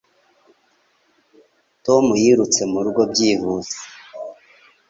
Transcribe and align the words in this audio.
Tom 1.85 2.05
yirutse 2.23 2.61
murugo 2.71 3.01
byihuse. 3.11 3.79